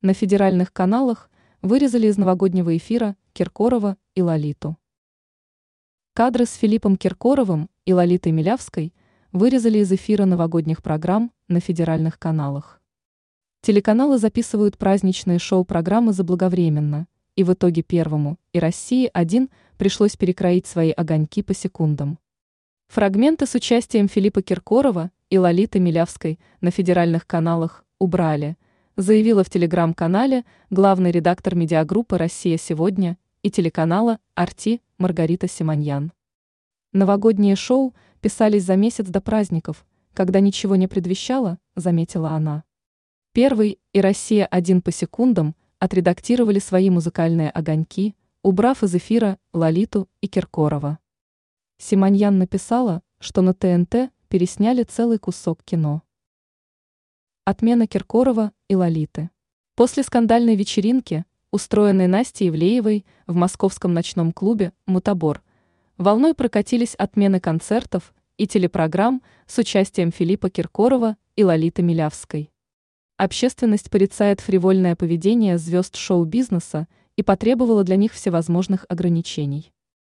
[0.00, 1.28] На федеральных каналах
[1.60, 4.76] вырезали из новогоднего эфира Киркорова и Лолиту.
[6.14, 8.94] Кадры с Филиппом Киркоровым и Лолитой Милявской
[9.32, 12.80] вырезали из эфира новогодних программ на федеральных каналах.
[13.60, 21.42] Телеканалы записывают праздничные шоу-программы заблаговременно, и в итоге Первому и России-1 пришлось перекроить свои огоньки
[21.42, 22.20] по секундам.
[22.86, 28.56] Фрагменты с участием Филиппа Киркорова и Лолиты Милявской на федеральных каналах убрали–
[28.98, 36.12] заявила в телеграм-канале главный редактор медиагруппы «Россия сегодня» и телеканала «Арти» Маргарита Симоньян.
[36.92, 42.64] Новогодние шоу писались за месяц до праздников, когда ничего не предвещало, заметила она.
[43.32, 50.26] Первый и «Россия один по секундам» отредактировали свои музыкальные огоньки, убрав из эфира Лолиту и
[50.26, 50.98] Киркорова.
[51.78, 56.02] Симоньян написала, что на ТНТ пересняли целый кусок кино.
[57.44, 59.30] Отмена Киркорова и Лолиты.
[59.74, 65.42] После скандальной вечеринки, устроенной Настей Ивлеевой в московском ночном клубе «Мутабор»,
[65.96, 72.50] волной прокатились отмены концертов и телепрограмм с участием Филиппа Киркорова и Лолиты Милявской.
[73.16, 79.72] Общественность порицает фривольное поведение звезд шоу-бизнеса и потребовала для них всевозможных ограничений.